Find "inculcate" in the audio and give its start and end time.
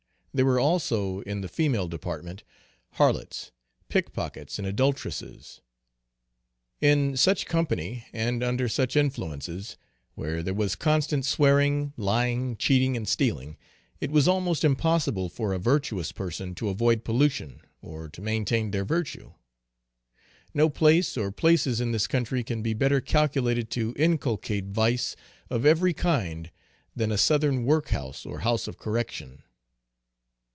23.97-24.67